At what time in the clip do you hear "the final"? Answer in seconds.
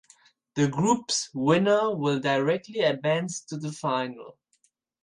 3.55-4.39